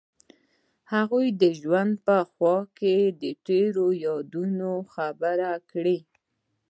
[0.93, 2.95] هغوی د ژوند په خوا کې
[3.45, 5.97] تیرو یادونو خبرې کړې.